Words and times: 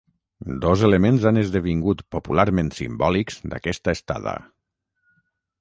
Dos 0.61 0.85
elements 0.87 1.27
han 1.31 1.37
esdevingut 1.41 2.01
popularment 2.17 2.71
simbòlics 2.79 3.39
d'aquesta 3.53 3.99
estada. 3.99 4.39